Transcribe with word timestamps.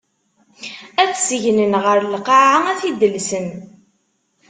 Ad 1.01 1.09
t-segnen 1.13 1.73
ɣer 1.83 1.99
lqaɛa, 2.13 2.57
ad 2.71 2.77
t-id-llsen. 2.81 3.47